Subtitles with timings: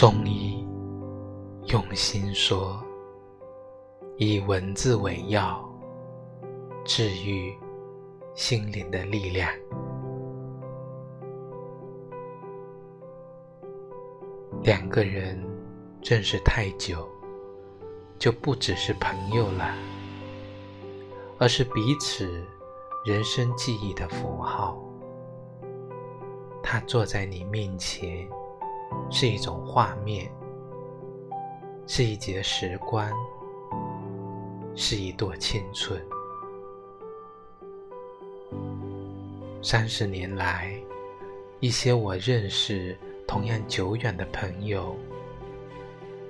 [0.00, 0.66] 中医
[1.66, 2.82] 用心说，
[4.16, 5.62] 以文字为药，
[6.86, 7.54] 治愈
[8.34, 9.52] 心灵的力量。
[14.62, 15.38] 两个人
[16.02, 17.06] 认识太久，
[18.18, 19.74] 就不只是朋友了，
[21.38, 22.42] 而是彼此
[23.04, 24.82] 人生记忆的符号。
[26.62, 28.26] 他坐在你面前。
[29.10, 30.30] 是一种画面，
[31.86, 33.10] 是一节时光，
[34.76, 36.00] 是一朵青春。
[39.62, 40.72] 三十年来，
[41.58, 44.96] 一些我认识同样久远的朋友，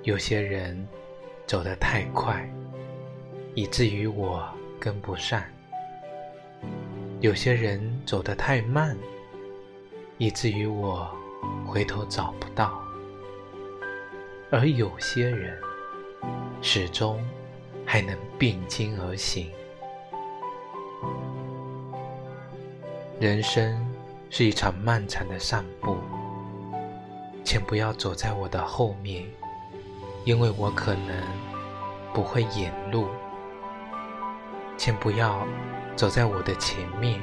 [0.03, 0.87] 有些人
[1.45, 2.51] 走得太快，
[3.53, 4.43] 以至于我
[4.79, 5.41] 跟不上；
[7.19, 8.97] 有些人走得太慢，
[10.17, 11.09] 以至于我。
[11.71, 12.77] 回头找不到，
[14.51, 15.57] 而有些人
[16.61, 17.25] 始终
[17.85, 19.49] 还能并肩而行。
[23.21, 23.87] 人生
[24.29, 25.95] 是一场漫长的散步，
[27.41, 29.23] 请不要走在我的后面，
[30.25, 31.23] 因为我可能
[32.13, 33.05] 不会沿路；
[34.75, 35.47] 请不要
[35.95, 37.21] 走在我的前面，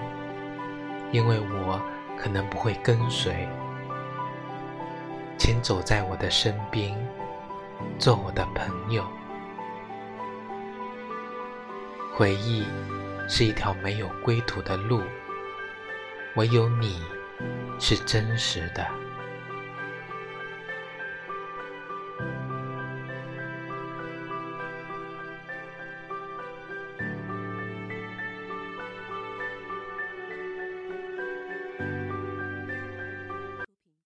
[1.12, 1.78] 因为我
[2.16, 3.46] 可能不会跟随。
[5.48, 6.94] 请走在我的身边，
[7.98, 9.02] 做我的朋友。
[12.12, 12.66] 回忆
[13.26, 15.00] 是一条没有归途的路，
[16.36, 17.02] 唯有你
[17.80, 18.86] 是真实的。